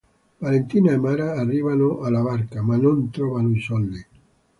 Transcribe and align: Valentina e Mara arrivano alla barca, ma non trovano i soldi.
Valentina 0.39 0.93
e 0.93 0.97
Mara 0.97 1.33
arrivano 1.37 1.99
alla 1.99 2.21
barca, 2.23 2.63
ma 2.63 2.75
non 2.75 3.11
trovano 3.11 3.55
i 3.55 3.59
soldi. 3.61 4.05